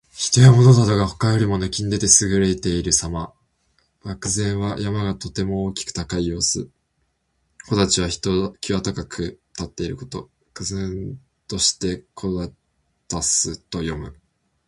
[0.17, 3.35] 人や物などが、他よりも抜きん出て優れているさま。
[4.01, 6.71] 「巍然」は山がとても大きく高い様子。
[7.69, 10.31] 「屹立」は一際高く立っていること。
[10.57, 12.51] 「巍然として屹
[13.11, 14.15] 立す」とも読む。